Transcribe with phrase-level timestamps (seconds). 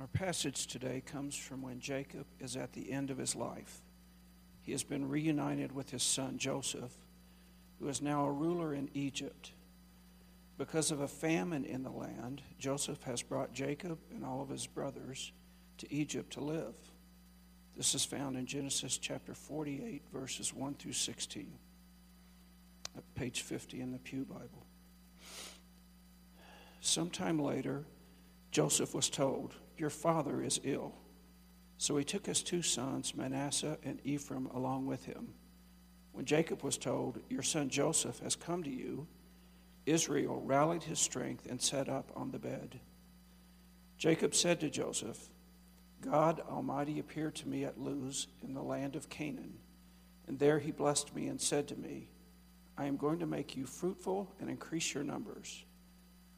[0.00, 3.80] Our passage today comes from when Jacob is at the end of his life.
[4.60, 6.92] He has been reunited with his son Joseph,
[7.80, 9.52] who is now a ruler in Egypt.
[10.56, 14.68] Because of a famine in the land, Joseph has brought Jacob and all of his
[14.68, 15.32] brothers
[15.78, 16.74] to Egypt to live.
[17.76, 21.52] This is found in Genesis chapter 48, verses 1 through 16,
[22.96, 24.66] at page 50 in the Pew Bible.
[26.80, 27.84] Sometime later,
[28.50, 30.94] Joseph was told, Your father is ill.
[31.78, 35.34] So he took his two sons, Manasseh and Ephraim, along with him.
[36.12, 39.06] When Jacob was told, Your son Joseph has come to you,
[39.86, 42.80] Israel rallied his strength and sat up on the bed.
[43.96, 45.28] Jacob said to Joseph,
[46.00, 49.54] God Almighty appeared to me at Luz in the land of Canaan,
[50.26, 52.08] and there he blessed me and said to me,
[52.76, 55.64] I am going to make you fruitful and increase your numbers.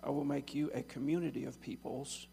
[0.02, 2.26] I will make you a community of peoples,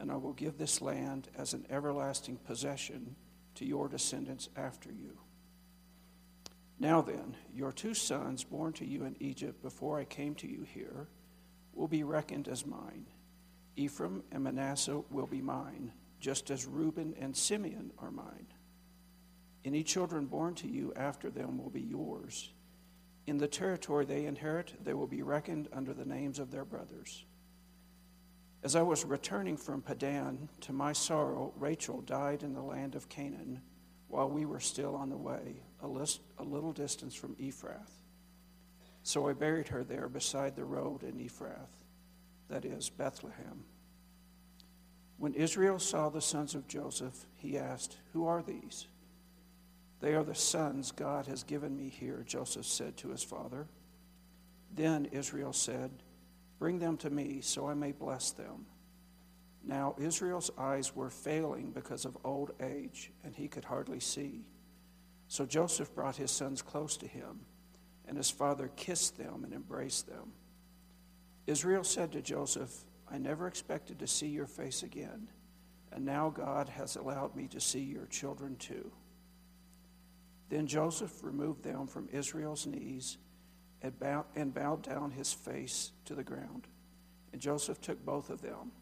[0.00, 3.16] and I will give this land as an everlasting possession
[3.56, 5.18] to your descendants after you.
[6.78, 10.64] Now then, your two sons born to you in Egypt before I came to you
[10.64, 11.08] here
[11.72, 13.06] will be reckoned as mine.
[13.76, 18.46] Ephraim and Manasseh will be mine, just as Reuben and Simeon are mine.
[19.64, 22.52] Any children born to you after them will be yours
[23.26, 27.24] in the territory they inherit, they will be reckoned under the names of their brothers.
[28.64, 33.10] As I was returning from Paddan, to my sorrow, Rachel died in the land of
[33.10, 33.60] Canaan
[34.08, 38.00] while we were still on the way, a, list, a little distance from Ephrath.
[39.02, 41.84] So I buried her there beside the road in Ephrath,
[42.48, 43.64] that is, Bethlehem.
[45.18, 48.86] When Israel saw the sons of Joseph, he asked, Who are these?
[50.00, 53.66] They are the sons God has given me here, Joseph said to his father.
[54.74, 55.90] Then Israel said,
[56.58, 58.66] Bring them to me so I may bless them.
[59.66, 64.44] Now Israel's eyes were failing because of old age, and he could hardly see.
[65.28, 67.40] So Joseph brought his sons close to him,
[68.06, 70.32] and his father kissed them and embraced them.
[71.46, 72.72] Israel said to Joseph,
[73.10, 75.28] I never expected to see your face again,
[75.92, 78.92] and now God has allowed me to see your children too.
[80.50, 83.18] Then Joseph removed them from Israel's knees
[83.84, 86.66] and bowed, and bowed down his face to the ground.
[87.32, 88.72] And Joseph took both of them,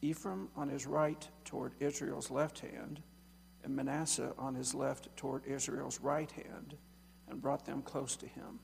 [0.00, 3.00] Ephraim on his right toward Israel's left hand,
[3.62, 6.74] and Manasseh on his left toward Israel's right hand,
[7.28, 8.58] and brought them close to him.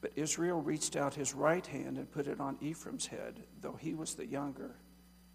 [0.00, 3.94] But Israel reached out his right hand and put it on Ephraim's head, though he
[3.94, 4.76] was the younger.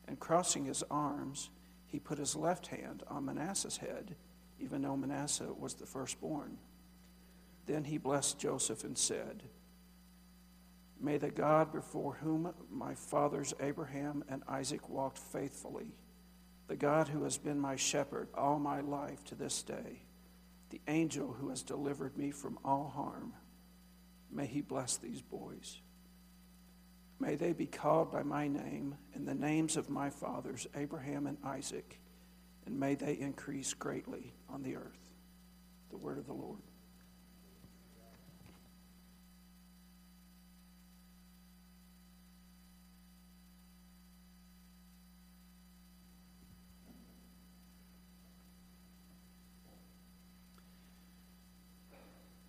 [0.08, 1.50] And crossing his arms,
[1.86, 4.16] he put his left hand on Manasseh's head
[4.60, 6.58] even though Manasseh was the firstborn.
[7.68, 9.44] Then he blessed Joseph and said,
[11.00, 15.94] May the God before whom my fathers Abraham and Isaac walked faithfully,
[16.68, 20.02] the God who has been my shepherd all my life to this day,
[20.72, 23.34] the angel who has delivered me from all harm,
[24.32, 25.80] may he bless these boys.
[27.20, 31.38] May they be called by my name and the names of my fathers Abraham and
[31.44, 32.00] Isaac
[32.68, 35.10] and may they increase greatly on the earth.
[35.90, 36.60] The word of the Lord.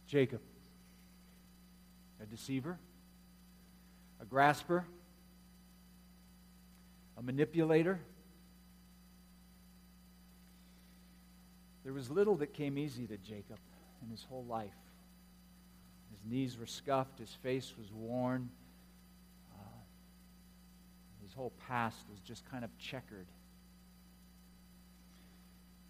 [0.09, 0.41] Jacob,
[2.21, 2.79] a deceiver,
[4.21, 4.87] a grasper,
[7.19, 8.01] a manipulator.
[11.85, 13.59] There was little that came easy to Jacob
[14.03, 14.73] in his whole life.
[16.11, 18.49] His knees were scuffed, his face was worn,
[19.53, 19.63] uh,
[21.23, 23.27] his whole past was just kind of checkered.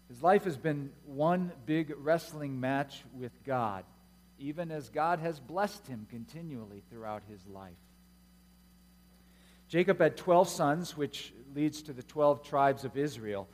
[0.09, 3.85] His life has been one big wrestling match with God,
[4.39, 7.73] even as God has blessed him continually throughout his life.
[9.67, 13.47] Jacob had 12 sons, which leads to the 12 tribes of Israel.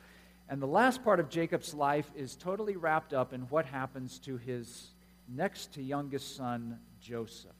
[0.48, 4.36] And the last part of Jacob's life is totally wrapped up in what happens to
[4.36, 4.92] his
[5.28, 7.50] next to youngest son, Joseph.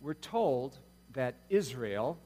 [0.00, 0.78] We're told
[1.14, 2.18] that Israel,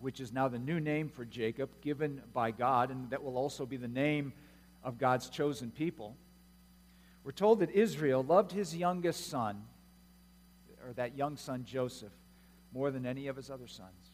[0.00, 3.64] which is now the new name for Jacob, given by God, and that will also
[3.64, 4.32] be the name
[4.82, 6.16] of God's chosen people,
[7.26, 9.64] we're told that Israel loved his youngest son,
[10.86, 12.12] or that young son, Joseph,
[12.72, 14.12] more than any of his other sons.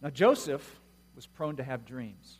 [0.00, 0.80] Now, Joseph
[1.14, 2.38] was prone to have dreams.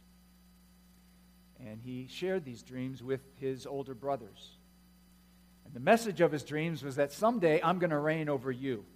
[1.62, 4.52] And he shared these dreams with his older brothers.
[5.66, 8.86] And the message of his dreams was that someday I'm going to reign over you.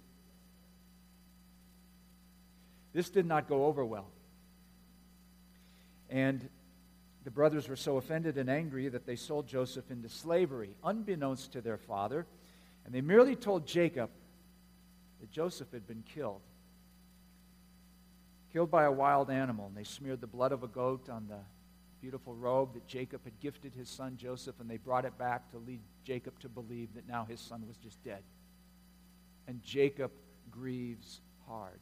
[2.91, 4.07] This did not go over well.
[6.09, 6.49] And
[7.25, 11.61] the brothers were so offended and angry that they sold Joseph into slavery, unbeknownst to
[11.61, 12.27] their father.
[12.85, 14.11] And they merely told Jacob
[15.19, 16.41] that Joseph had been killed.
[18.53, 19.65] Killed by a wild animal.
[19.65, 21.39] And they smeared the blood of a goat on the
[21.99, 25.57] beautiful robe that Jacob had gifted his son Joseph, and they brought it back to
[25.57, 28.21] lead Jacob to believe that now his son was just dead.
[29.47, 30.11] And Jacob
[30.51, 31.79] grieves hard.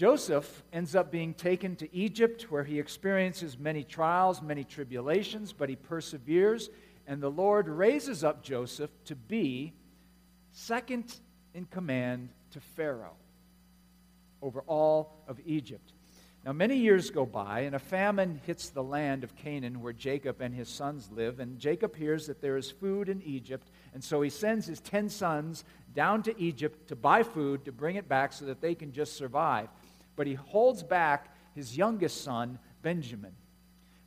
[0.00, 5.68] Joseph ends up being taken to Egypt, where he experiences many trials, many tribulations, but
[5.68, 6.70] he perseveres,
[7.06, 9.74] and the Lord raises up Joseph to be
[10.52, 11.20] second
[11.52, 13.18] in command to Pharaoh
[14.40, 15.92] over all of Egypt.
[16.46, 20.40] Now, many years go by, and a famine hits the land of Canaan where Jacob
[20.40, 21.40] and his sons live.
[21.40, 25.10] And Jacob hears that there is food in Egypt, and so he sends his ten
[25.10, 25.62] sons
[25.94, 29.18] down to Egypt to buy food to bring it back so that they can just
[29.18, 29.68] survive
[30.16, 33.34] but he holds back his youngest son, Benjamin,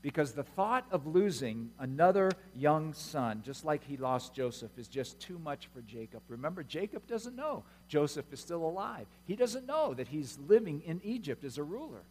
[0.02, 5.20] because the thought of losing another young son, just like he lost Joseph, is just
[5.20, 6.22] too much for Jacob.
[6.28, 11.02] Remember, Jacob doesn't know Joseph is still alive, he doesn't know that he's living in
[11.04, 12.04] Egypt as a ruler.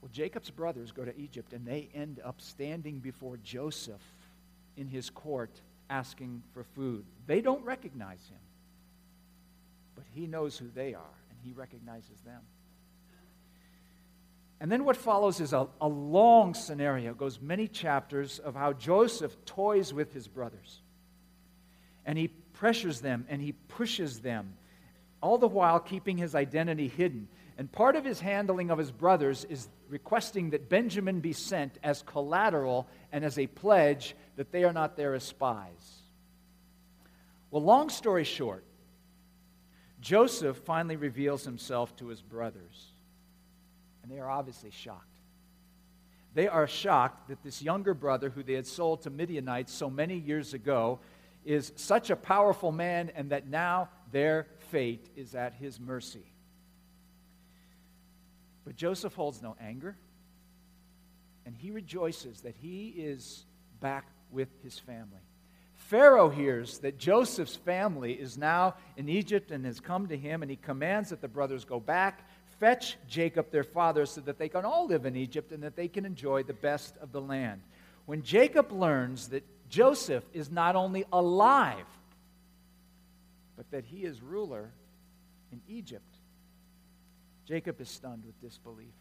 [0.00, 4.02] Well, Jacob's brothers go to Egypt and they end up standing before Joseph
[4.76, 7.04] in his court asking for food.
[7.28, 8.38] They don't recognize him
[9.94, 12.40] but he knows who they are and he recognizes them.
[14.60, 19.36] And then what follows is a, a long scenario, goes many chapters of how Joseph
[19.44, 20.80] toys with his brothers.
[22.06, 24.54] And he pressures them and he pushes them,
[25.20, 27.26] all the while keeping his identity hidden.
[27.58, 32.02] And part of his handling of his brothers is requesting that Benjamin be sent as
[32.02, 36.02] collateral and as a pledge that they are not there as spies.
[37.50, 38.64] Well, long story short,
[40.02, 42.88] Joseph finally reveals himself to his brothers,
[44.02, 45.06] and they are obviously shocked.
[46.34, 50.16] They are shocked that this younger brother, who they had sold to Midianites so many
[50.16, 50.98] years ago,
[51.44, 56.26] is such a powerful man, and that now their fate is at his mercy.
[58.64, 59.96] But Joseph holds no anger,
[61.46, 63.44] and he rejoices that he is
[63.80, 65.22] back with his family.
[65.92, 70.50] Pharaoh hears that Joseph's family is now in Egypt and has come to him, and
[70.50, 72.26] he commands that the brothers go back,
[72.58, 75.88] fetch Jacob, their father, so that they can all live in Egypt and that they
[75.88, 77.60] can enjoy the best of the land.
[78.06, 81.84] When Jacob learns that Joseph is not only alive,
[83.54, 84.70] but that he is ruler
[85.52, 86.16] in Egypt,
[87.46, 88.94] Jacob is stunned with disbelief.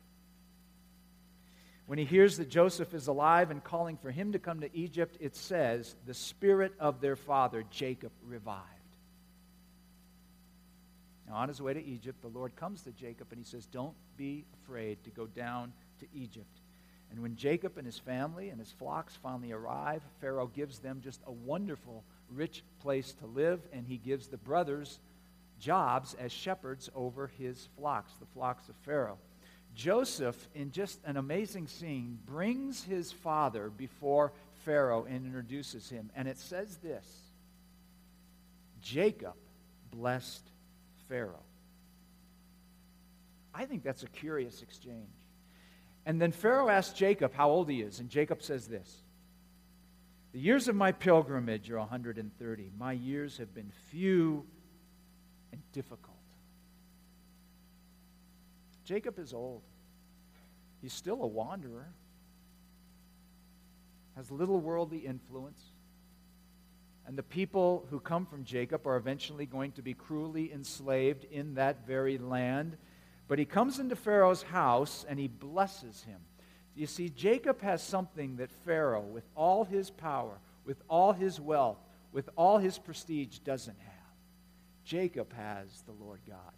[1.91, 5.17] When he hears that Joseph is alive and calling for him to come to Egypt,
[5.19, 8.63] it says, the spirit of their father, Jacob, revived.
[11.27, 13.93] Now, on his way to Egypt, the Lord comes to Jacob and he says, Don't
[14.15, 16.61] be afraid to go down to Egypt.
[17.11, 21.19] And when Jacob and his family and his flocks finally arrive, Pharaoh gives them just
[21.27, 24.99] a wonderful, rich place to live, and he gives the brothers
[25.59, 29.17] jobs as shepherds over his flocks, the flocks of Pharaoh.
[29.75, 34.33] Joseph, in just an amazing scene, brings his father before
[34.65, 36.11] Pharaoh and introduces him.
[36.15, 37.05] And it says this
[38.81, 39.35] Jacob
[39.91, 40.43] blessed
[41.07, 41.43] Pharaoh.
[43.53, 45.09] I think that's a curious exchange.
[46.05, 49.03] And then Pharaoh asks Jacob how old he is, and Jacob says this
[50.33, 52.71] The years of my pilgrimage are 130.
[52.77, 54.45] My years have been few
[55.51, 56.10] and difficult.
[58.91, 59.61] Jacob is old.
[60.81, 61.93] He's still a wanderer,
[64.17, 65.61] has little worldly influence.
[67.07, 71.53] And the people who come from Jacob are eventually going to be cruelly enslaved in
[71.53, 72.75] that very land.
[73.29, 76.19] But he comes into Pharaoh's house and he blesses him.
[76.75, 81.79] You see, Jacob has something that Pharaoh, with all his power, with all his wealth,
[82.11, 84.15] with all his prestige, doesn't have.
[84.83, 86.51] Jacob has the Lord God.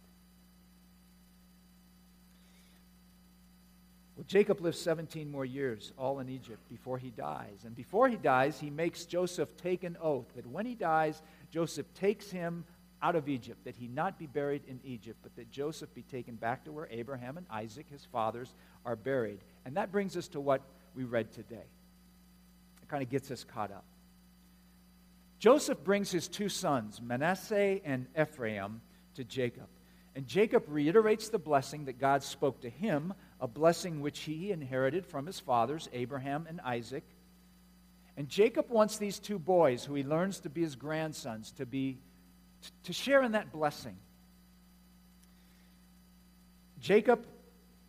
[4.16, 7.64] Well, Jacob lives 17 more years, all in Egypt, before he dies.
[7.64, 11.86] And before he dies, he makes Joseph take an oath that when he dies, Joseph
[11.94, 12.64] takes him
[13.02, 16.36] out of Egypt, that he not be buried in Egypt, but that Joseph be taken
[16.36, 18.54] back to where Abraham and Isaac, his fathers,
[18.86, 19.40] are buried.
[19.66, 20.62] And that brings us to what
[20.94, 21.66] we read today.
[22.82, 23.84] It kind of gets us caught up.
[25.38, 28.80] Joseph brings his two sons, Manasseh and Ephraim,
[29.16, 29.66] to Jacob.
[30.14, 35.06] And Jacob reiterates the blessing that God spoke to him a blessing which he inherited
[35.06, 37.04] from his fathers, Abraham and Isaac.
[38.16, 41.98] And Jacob wants these two boys, who he learns to be his grandsons, to be
[42.84, 43.96] to share in that blessing.
[46.80, 47.26] Jacob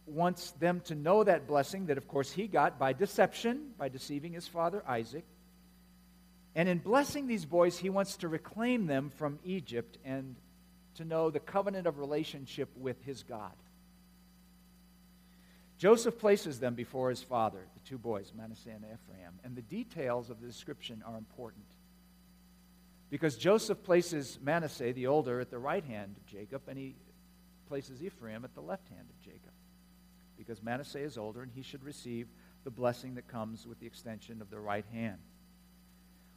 [0.06, 4.34] wants them to know that blessing that, of course, he got by deception, by deceiving
[4.34, 5.26] his father Isaac.
[6.56, 10.36] And in blessing these boys, he wants to reclaim them from Egypt and
[10.96, 13.52] to know the covenant of relationship with his God.
[15.78, 20.30] Joseph places them before his father, the two boys, Manasseh and Ephraim, and the details
[20.30, 21.66] of the description are important.
[23.10, 26.96] Because Joseph places Manasseh, the older, at the right hand of Jacob, and he
[27.68, 29.52] places Ephraim at the left hand of Jacob.
[30.38, 32.28] Because Manasseh is older, and he should receive
[32.64, 35.20] the blessing that comes with the extension of the right hand.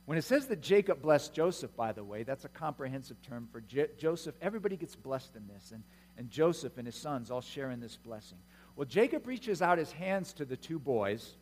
[0.05, 3.61] When it says that Jacob blessed Joseph, by the way, that's a comprehensive term for
[3.61, 4.35] J- Joseph.
[4.41, 5.83] Everybody gets blessed in this, and,
[6.17, 8.39] and Joseph and his sons all share in this blessing.
[8.79, 11.35] Well, Jacob reaches out his hands to the two boys,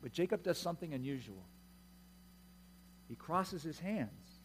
[0.00, 1.42] but Jacob does something unusual.
[3.08, 4.38] He crosses his hands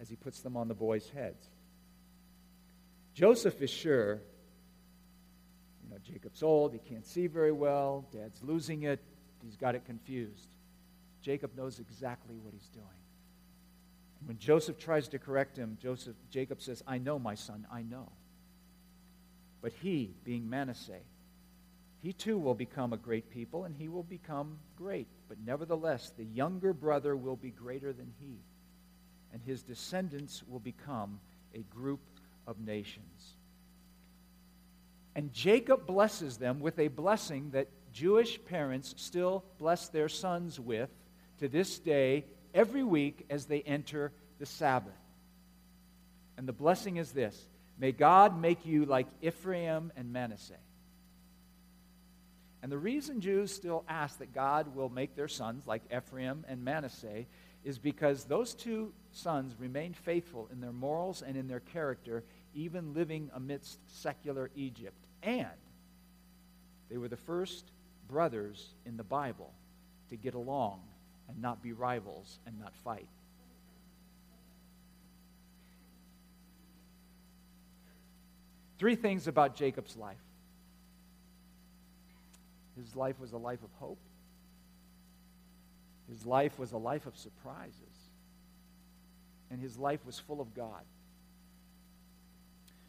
[0.00, 1.48] as he puts them on the boys' heads.
[3.12, 4.20] Joseph is sure,
[5.82, 9.02] you know, Jacob's old, he can't see very well, dad's losing it,
[9.42, 10.46] he's got it confused.
[11.22, 12.86] Jacob knows exactly what he's doing.
[14.20, 17.82] And when Joseph tries to correct him, Joseph, Jacob says, I know, my son, I
[17.82, 18.12] know.
[19.64, 21.00] But he, being Manasseh,
[22.02, 25.08] he too will become a great people, and he will become great.
[25.26, 28.40] But nevertheless, the younger brother will be greater than he,
[29.32, 31.18] and his descendants will become
[31.54, 32.02] a group
[32.46, 33.36] of nations.
[35.16, 40.90] And Jacob blesses them with a blessing that Jewish parents still bless their sons with
[41.38, 44.92] to this day, every week as they enter the Sabbath.
[46.36, 50.54] And the blessing is this May God make you like Ephraim and Manasseh.
[52.62, 56.64] And the reason Jews still ask that God will make their sons like Ephraim and
[56.64, 57.26] Manasseh
[57.64, 62.94] is because those two sons remained faithful in their morals and in their character, even
[62.94, 64.96] living amidst secular Egypt.
[65.22, 65.48] And
[66.90, 67.70] they were the first
[68.08, 69.52] brothers in the Bible
[70.10, 70.80] to get along
[71.28, 73.08] and not be rivals and not fight.
[78.78, 80.18] Three things about Jacob's life
[82.76, 84.00] his life was a life of hope,
[86.08, 88.10] his life was a life of surprises,
[89.50, 90.82] and his life was full of God.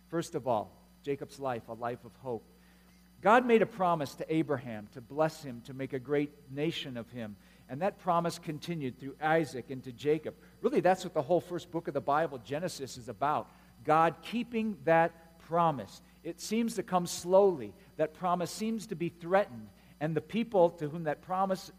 [0.10, 0.72] First of all,
[1.04, 2.44] Jacob's life, a life of hope.
[3.22, 7.10] God made a promise to Abraham to bless him, to make a great nation of
[7.12, 7.36] him.
[7.70, 10.36] And that promise continued through Isaac and to Jacob.
[10.62, 13.50] Really, that's what the whole first book of the Bible, Genesis, is about.
[13.84, 15.12] God keeping that
[15.48, 16.02] promise.
[16.24, 17.74] It seems to come slowly.
[17.98, 19.68] That promise seems to be threatened.
[20.00, 21.72] And the people to whom that promise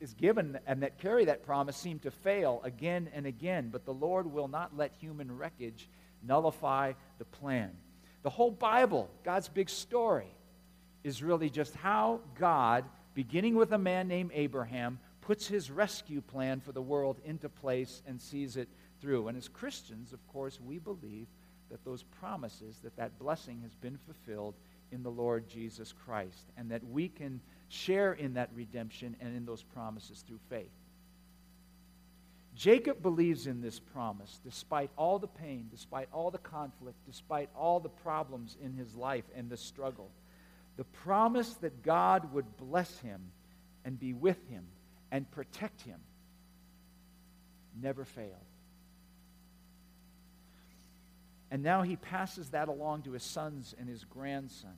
[0.00, 3.68] is given and that carry that promise seem to fail again and again.
[3.70, 5.88] But the Lord will not let human wreckage
[6.26, 7.70] nullify the plan.
[8.22, 10.28] The whole Bible, God's big story,
[11.04, 12.84] is really just how God,
[13.14, 18.02] beginning with a man named Abraham, puts his rescue plan for the world into place
[18.06, 18.68] and sees it
[19.00, 19.28] through.
[19.28, 21.26] And as Christians, of course, we believe
[21.70, 24.54] that those promises, that that blessing has been fulfilled
[24.92, 29.44] in the Lord Jesus Christ, and that we can share in that redemption and in
[29.44, 30.70] those promises through faith.
[32.56, 37.80] Jacob believes in this promise despite all the pain, despite all the conflict, despite all
[37.80, 40.10] the problems in his life and the struggle.
[40.76, 43.20] The promise that God would bless him
[43.84, 44.64] and be with him
[45.10, 46.00] and protect him
[47.80, 48.49] never failed.
[51.50, 54.74] And now he passes that along to his sons and his grandsons.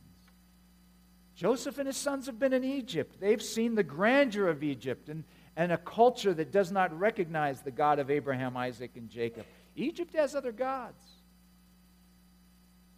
[1.35, 3.17] Joseph and his sons have been in Egypt.
[3.21, 5.25] They've seen the grandeur of Egypt and,
[5.57, 9.45] and a culture that does not recognize the God of Abraham, Isaac, and Jacob.
[9.75, 11.05] Egypt has other gods.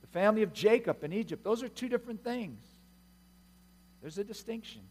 [0.01, 2.61] The family of Jacob and Egypt, those are two different things.
[4.03, 4.83] There's a distinction.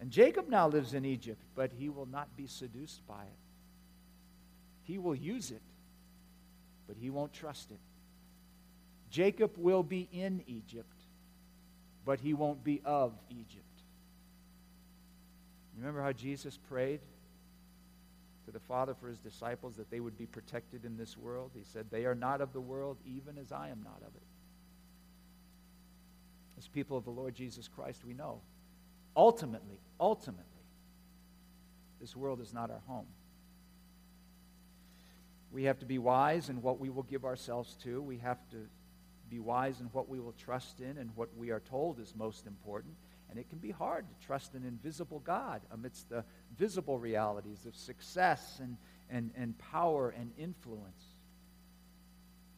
[0.00, 3.38] And Jacob now lives in Egypt, but he will not be seduced by it.
[4.82, 5.62] He will use it,
[6.92, 7.78] but he won't trust it.
[9.08, 11.00] Jacob will be in Egypt,
[12.04, 13.64] but he won't be of Egypt.
[15.78, 17.00] Remember how Jesus prayed
[18.44, 21.52] to the Father for his disciples that they would be protected in this world?
[21.54, 24.22] He said, They are not of the world, even as I am not of it.
[26.58, 28.42] As people of the Lord Jesus Christ, we know
[29.16, 30.44] ultimately, ultimately,
[32.02, 33.06] this world is not our home.
[35.52, 38.00] We have to be wise in what we will give ourselves to.
[38.00, 38.66] We have to
[39.28, 42.46] be wise in what we will trust in and what we are told is most
[42.46, 42.94] important.
[43.30, 46.24] And it can be hard to trust an invisible God amidst the
[46.58, 48.76] visible realities of success and,
[49.10, 51.02] and, and power and influence.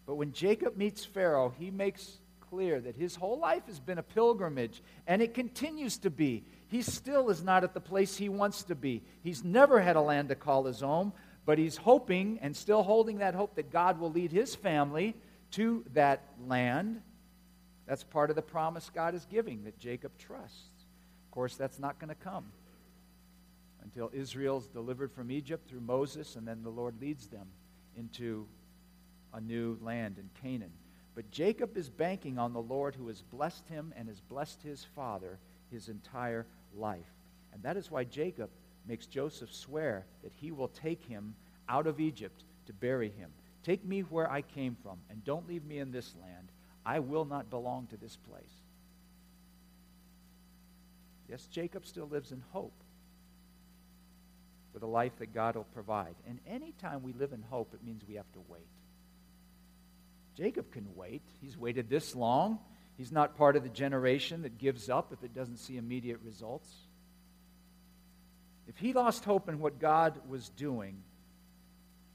[0.06, 4.02] But when Jacob meets Pharaoh, he makes clear that his whole life has been a
[4.02, 6.44] pilgrimage, and it continues to be.
[6.68, 9.02] He still is not at the place he wants to be.
[9.22, 11.12] He's never had a land to call his own,
[11.46, 15.14] but he's hoping and still holding that hope that God will lead his family
[15.52, 17.00] to that land.
[17.86, 20.86] That's part of the promise God is giving that Jacob trusts.
[21.26, 22.46] Of course, that's not going to come
[23.82, 27.46] until Israel's delivered from Egypt through Moses, and then the Lord leads them
[27.96, 28.46] into
[29.32, 30.72] a new land in Canaan.
[31.14, 34.84] But Jacob is banking on the Lord who has blessed him and has blessed his
[34.96, 35.38] father
[35.70, 37.12] his entire life.
[37.52, 38.50] And that is why Jacob
[38.86, 41.34] makes Joseph swear that he will take him
[41.68, 43.30] out of Egypt to bury him.
[43.62, 46.48] Take me where I came from, and don't leave me in this land.
[46.84, 48.44] I will not belong to this place.
[51.28, 52.74] Yes, Jacob still lives in hope
[54.74, 56.14] with a life that God will provide.
[56.28, 58.66] And anytime we live in hope, it means we have to wait.
[60.36, 61.22] Jacob can wait.
[61.40, 62.58] He's waited this long.
[62.98, 66.70] He's not part of the generation that gives up if it doesn't see immediate results.
[68.66, 71.02] If he lost hope in what God was doing,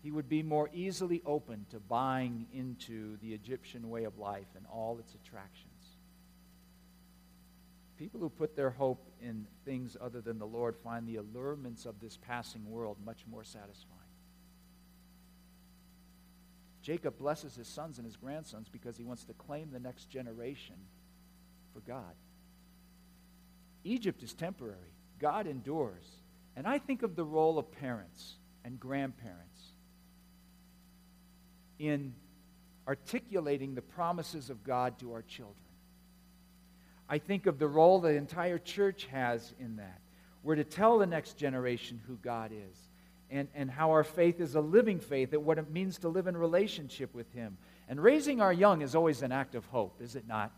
[0.02, 4.66] he would be more easily open to buying into the Egyptian way of life and
[4.72, 5.66] all its attractions.
[7.98, 12.00] People who put their hope in things other than the Lord find the allurements of
[12.00, 14.00] this passing world much more satisfying.
[16.82, 20.78] Jacob blesses his sons and his grandsons because he wants to claim the next generation
[21.74, 22.16] for God.
[23.84, 26.06] Egypt is temporary, God endures.
[26.56, 29.62] And I think of the role of parents and grandparents
[31.78, 32.14] in
[32.88, 35.56] articulating the promises of God to our children.
[37.08, 40.02] I think of the role the entire church has in that.
[40.44, 42.78] We're to tell the next generation who God is
[43.30, 46.28] and, and how our faith is a living faith, and what it means to live
[46.28, 47.58] in relationship with Him.
[47.88, 50.52] And raising our young is always an act of hope, is it not?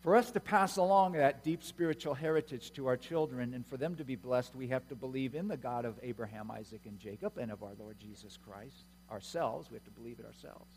[0.00, 3.96] For us to pass along that deep spiritual heritage to our children and for them
[3.96, 7.36] to be blessed, we have to believe in the God of Abraham, Isaac, and Jacob
[7.36, 8.86] and of our Lord Jesus Christ.
[9.10, 10.72] Ourselves, we have to believe it ourselves.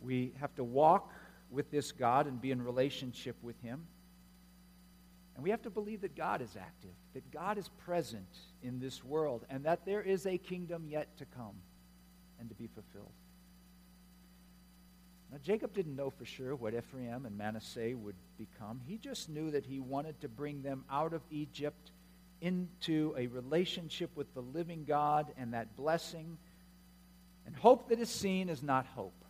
[0.00, 1.12] We have to walk
[1.50, 3.86] with this God and be in relationship with Him.
[5.34, 9.04] And we have to believe that God is active, that God is present in this
[9.04, 11.56] world, and that there is a kingdom yet to come
[12.38, 13.12] and to be fulfilled.
[15.42, 18.80] Jacob didn't know for sure what Ephraim and Manasseh would become.
[18.86, 21.92] He just knew that he wanted to bring them out of Egypt
[22.40, 26.36] into a relationship with the living God and that blessing.
[27.46, 29.24] And hope that is seen is not hope.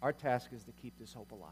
[0.00, 1.50] Our task is to keep this hope alive.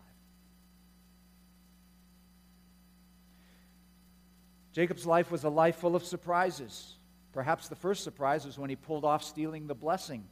[4.73, 6.95] Jacob's life was a life full of surprises.
[7.33, 10.25] Perhaps the first surprise was when he pulled off stealing the blessing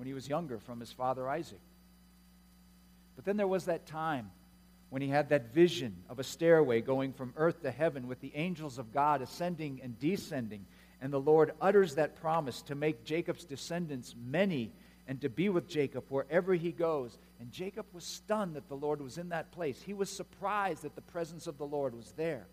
[0.00, 1.60] when he was younger from his father Isaac.
[3.16, 4.30] But then there was that time
[4.88, 8.32] when he had that vision of a stairway going from earth to heaven with the
[8.34, 10.64] angels of God ascending and descending.
[11.02, 14.72] And the Lord utters that promise to make Jacob's descendants many
[15.06, 17.18] and to be with Jacob wherever he goes.
[17.38, 19.82] And Jacob was stunned that the Lord was in that place.
[19.82, 22.46] He was surprised that the presence of the Lord was there.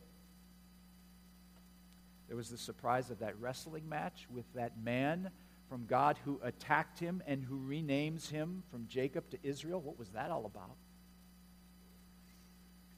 [2.28, 5.32] There was the surprise of that wrestling match with that man
[5.70, 9.82] from God who attacked him and who renames him from Jacob to Israel.
[9.82, 10.76] What was that all about?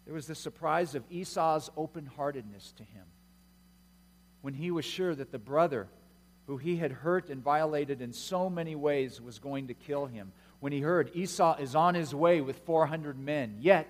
[0.05, 3.05] There was the surprise of Esau's open heartedness to him
[4.41, 5.87] when he was sure that the brother
[6.47, 10.31] who he had hurt and violated in so many ways was going to kill him.
[10.59, 13.87] When he heard Esau is on his way with 400 men, yet,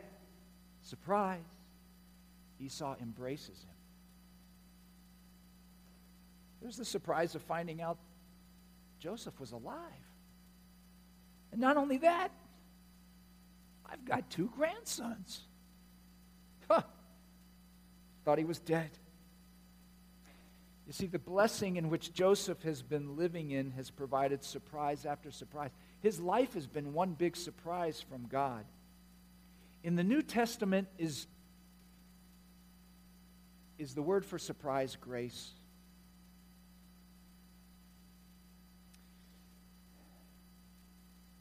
[0.81, 1.39] surprise,
[2.59, 3.75] Esau embraces him.
[6.61, 7.97] There's the surprise of finding out
[8.99, 9.75] Joseph was alive.
[11.51, 12.31] And not only that,
[13.85, 15.41] I've got two grandsons.
[16.69, 16.83] Huh.
[18.23, 18.91] Thought he was dead.
[20.85, 25.31] You see, the blessing in which Joseph has been living in has provided surprise after
[25.31, 25.69] surprise.
[26.01, 28.65] His life has been one big surprise from God.
[29.83, 31.27] In the New Testament is,
[33.77, 35.51] is the word for surprise grace.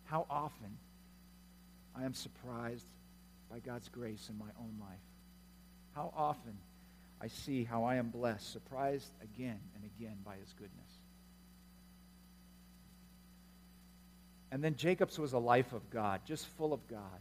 [0.08, 0.76] How often
[1.94, 2.86] I am surprised
[3.50, 4.98] by God's grace in my own life.
[5.94, 6.56] How often
[7.20, 10.92] I see how I am blessed, surprised again and again by his goodness.
[14.50, 17.20] And then Jacob's was a life of God, just full of God.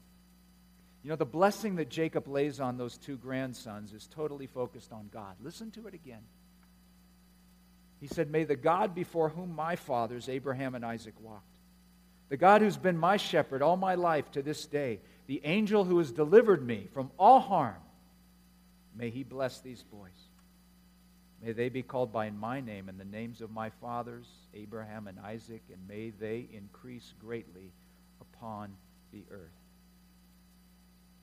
[1.03, 5.09] You know, the blessing that Jacob lays on those two grandsons is totally focused on
[5.11, 5.35] God.
[5.41, 6.21] Listen to it again.
[7.99, 11.56] He said, May the God before whom my fathers, Abraham and Isaac, walked,
[12.29, 15.97] the God who's been my shepherd all my life to this day, the angel who
[15.97, 17.81] has delivered me from all harm,
[18.95, 20.09] may he bless these boys.
[21.43, 25.19] May they be called by my name and the names of my fathers, Abraham and
[25.19, 27.71] Isaac, and may they increase greatly
[28.19, 28.75] upon
[29.11, 29.51] the earth.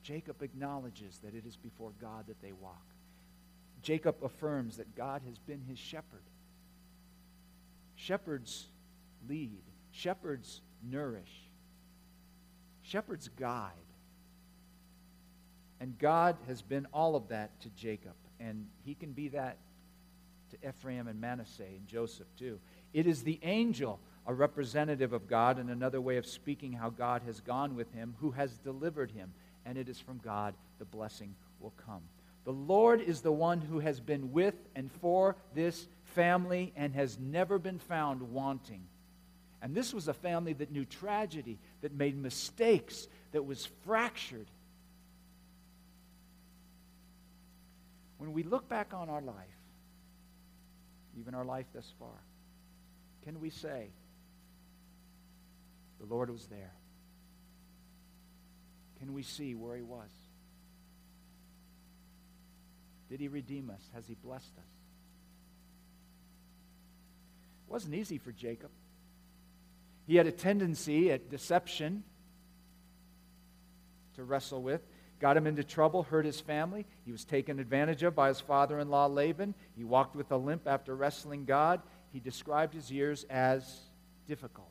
[0.03, 2.85] Jacob acknowledges that it is before God that they walk.
[3.81, 6.23] Jacob affirms that God has been his shepherd.
[7.95, 8.67] Shepherds
[9.27, 11.49] lead, shepherds nourish,
[12.81, 13.71] shepherds guide.
[15.79, 19.57] And God has been all of that to Jacob, and he can be that
[20.51, 22.59] to Ephraim and Manasseh and Joseph too.
[22.93, 27.23] It is the angel, a representative of God, and another way of speaking how God
[27.25, 29.33] has gone with him, who has delivered him.
[29.65, 32.01] And it is from God the blessing will come.
[32.45, 37.17] The Lord is the one who has been with and for this family and has
[37.19, 38.83] never been found wanting.
[39.65, 44.45] And this was a family that knew tragedy, that made mistakes, that was fractured.
[48.19, 49.35] When we look back on our life,
[51.19, 52.21] even our life thus far,
[53.23, 53.87] can we say,
[55.99, 56.73] the Lord was there?
[58.99, 60.11] Can we see where He was?
[63.09, 63.81] Did He redeem us?
[63.95, 64.73] Has He blessed us?
[67.67, 68.69] It wasn't easy for Jacob.
[70.05, 72.03] He had a tendency at deception
[74.15, 74.81] to wrestle with
[75.19, 76.85] got him into trouble, hurt his family.
[77.05, 79.55] He was taken advantage of by his father in law Laban.
[79.75, 81.81] He walked with a limp after wrestling God.
[82.11, 83.79] He described his years as
[84.27, 84.69] difficult.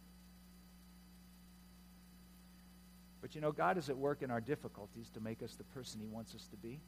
[3.20, 5.98] But you know, God is at work in our difficulties to make us the person
[6.00, 6.78] He wants us to be.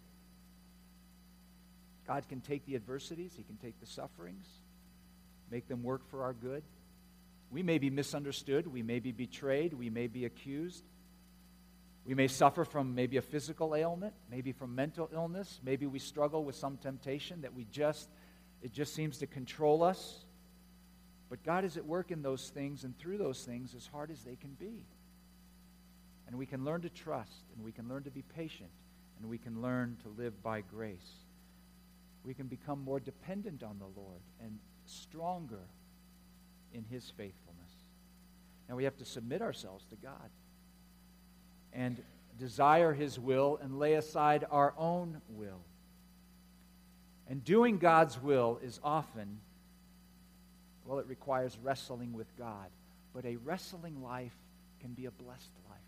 [2.07, 4.47] God can take the adversities, He can take the sufferings,
[5.51, 6.63] make them work for our good.
[7.51, 10.85] We may be misunderstood, we may be betrayed, we may be accused.
[12.05, 16.45] We may suffer from maybe a physical ailment, maybe from mental illness, maybe we struggle
[16.45, 18.09] with some temptation that we just,
[18.63, 20.25] it just seems to control us.
[21.29, 24.23] But God is at work in those things and through those things as hard as
[24.23, 24.85] they can be.
[26.29, 28.71] And we can learn to trust, and we can learn to be patient,
[29.19, 31.25] and we can learn to live by grace.
[32.25, 35.63] We can become more dependent on the Lord and stronger
[36.73, 37.71] in His faithfulness.
[38.69, 40.31] Now we have to submit ourselves to God
[41.73, 42.03] and
[42.39, 45.61] desire His will and lay aside our own will.
[47.29, 49.41] And doing God's will is often,
[50.85, 52.69] well, it requires wrestling with God.
[53.13, 54.37] But a wrestling life
[54.81, 55.79] can be a blessed life.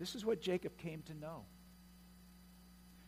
[0.00, 1.44] This is what Jacob came to know.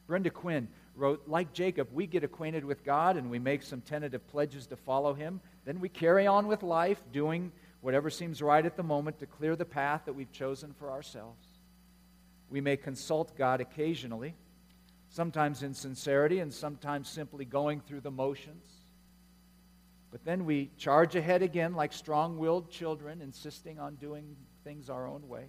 [0.07, 4.27] Brenda Quinn wrote, Like Jacob, we get acquainted with God and we make some tentative
[4.29, 5.41] pledges to follow him.
[5.65, 9.57] Then we carry on with life, doing whatever seems right at the moment to clear
[9.57, 11.47] the path that we've chosen for ourselves.
[12.49, 14.35] We may consult God occasionally,
[15.09, 18.67] sometimes in sincerity and sometimes simply going through the motions.
[20.11, 25.09] But then we charge ahead again like strong willed children, insisting on doing things our
[25.09, 25.49] own way.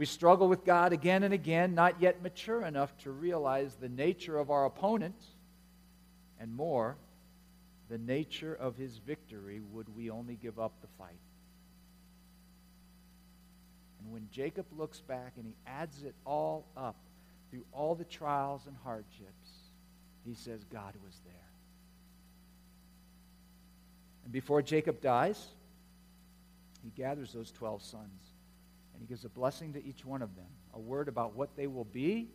[0.00, 4.38] We struggle with God again and again, not yet mature enough to realize the nature
[4.38, 5.22] of our opponent,
[6.40, 6.96] and more,
[7.90, 11.20] the nature of his victory would we only give up the fight.
[14.00, 16.96] And when Jacob looks back and he adds it all up
[17.50, 19.50] through all the trials and hardships,
[20.24, 21.34] he says, God was there.
[24.24, 25.48] And before Jacob dies,
[26.82, 28.29] he gathers those 12 sons
[29.00, 31.66] and he gives a blessing to each one of them a word about what they
[31.66, 32.28] will be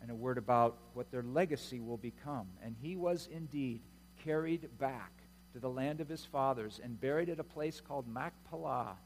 [0.00, 2.48] and a word about what their legacy will become.
[2.64, 3.82] And he was indeed
[4.24, 5.12] carried back
[5.52, 8.96] to the land of his fathers and buried at a place called Machpelah,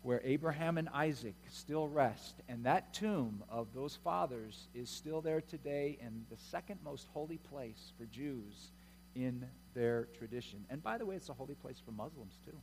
[0.00, 2.36] where Abraham and Isaac still rest.
[2.48, 7.36] And that tomb of those fathers is still there today and the second most holy
[7.36, 8.72] place for Jews
[9.14, 10.64] in their tradition.
[10.70, 12.56] And by the way, it's a holy place for Muslims too.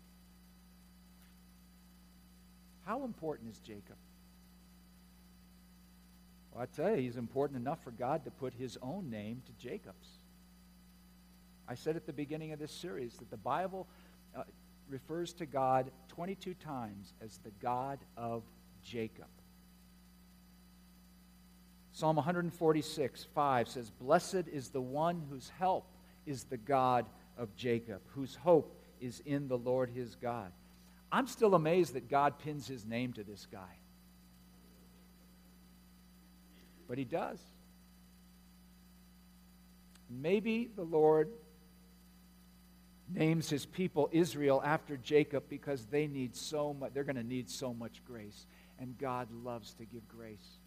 [2.88, 3.98] How important is Jacob?
[6.54, 9.52] Well, I tell you, he's important enough for God to put his own name to
[9.62, 10.08] Jacob's.
[11.68, 13.88] I said at the beginning of this series that the Bible
[14.34, 14.44] uh,
[14.90, 18.44] refers to God 22 times as the God of
[18.86, 19.28] Jacob.
[21.92, 25.92] Psalm 146, 5 says, Blessed is the one whose help
[26.26, 27.06] is the God
[27.38, 30.54] of Jacob, whose hope is in the Lord his God.
[31.12, 33.78] I'm still amazed that God pins his name to this guy.
[36.88, 37.40] But he does.
[40.10, 41.30] Maybe the Lord
[43.10, 47.50] names his people Israel after Jacob because they need so much they're going to need
[47.50, 48.46] so much grace
[48.80, 50.58] and God loves to give grace.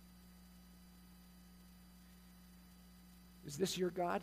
[3.47, 4.23] Is this your God?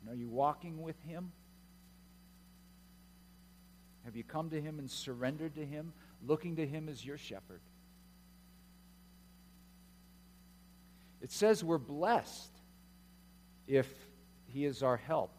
[0.00, 1.32] And are you walking with him?
[4.04, 5.92] Have you come to him and surrendered to him,
[6.26, 7.60] looking to him as your shepherd?
[11.20, 12.50] It says we're blessed
[13.68, 13.88] if
[14.48, 15.30] he is our help.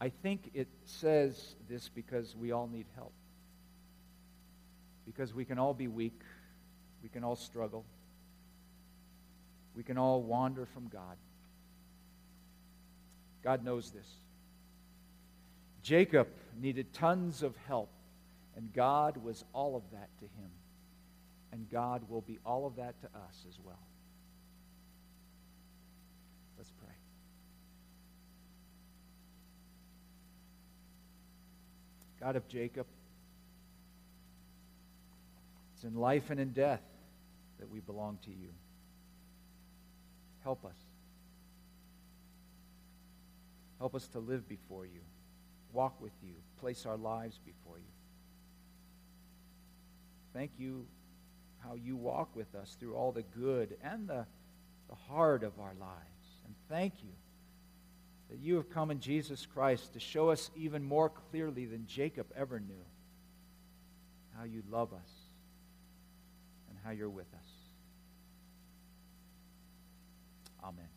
[0.00, 3.12] I think it says this because we all need help.
[5.06, 6.20] Because we can all be weak,
[7.02, 7.84] we can all struggle,
[9.76, 11.16] we can all wander from God.
[13.42, 14.08] God knows this.
[15.82, 17.90] Jacob needed tons of help,
[18.56, 20.50] and God was all of that to him.
[21.52, 23.78] And God will be all of that to us as well.
[26.56, 26.94] Let's pray.
[32.20, 32.86] God of Jacob,
[35.74, 36.82] it's in life and in death
[37.58, 38.50] that we belong to you.
[40.44, 40.76] Help us.
[43.78, 45.00] Help us to live before you,
[45.72, 47.84] walk with you, place our lives before you.
[50.32, 50.86] Thank you
[51.58, 54.26] how you walk with us through all the good and the,
[54.88, 56.42] the hard of our lives.
[56.44, 57.10] And thank you
[58.30, 62.26] that you have come in Jesus Christ to show us even more clearly than Jacob
[62.36, 62.84] ever knew
[64.38, 65.10] how you love us
[66.68, 67.48] and how you're with us.
[70.62, 70.89] Amen.